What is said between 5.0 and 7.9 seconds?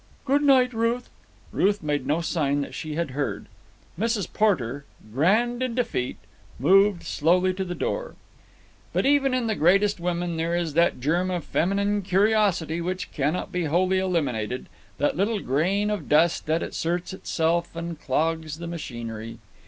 grand in defeat, moved slowly to the